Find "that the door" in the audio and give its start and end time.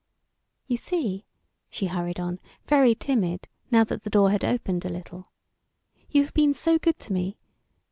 3.83-4.31